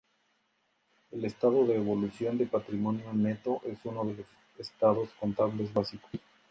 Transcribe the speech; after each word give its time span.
El 1.11 1.25
estado 1.25 1.63
de 1.67 1.75
evolución 1.75 2.35
de 2.39 2.47
patrimonio 2.47 3.13
neto 3.13 3.61
es 3.65 3.77
uno 3.83 4.03
de 4.05 4.15
los 4.15 4.25
estados 4.57 5.09
contables 5.19 5.71
básicos. 5.75 6.09